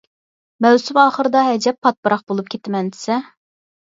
[0.65, 3.19] مەۋسۇم ئاخىرىدا ئەجەب پاتىپاراق بولۇپ كېتىمەن دېسە.